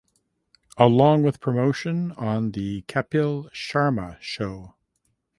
Along 0.77 1.21
with 1.21 1.39
promotion 1.39 2.11
on 2.13 2.53
"The 2.53 2.81
Kapil 2.87 3.51
Sharma 3.51 4.19
Show". 4.19 4.73